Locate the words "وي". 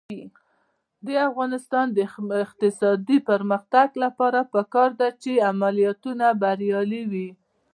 7.11-7.29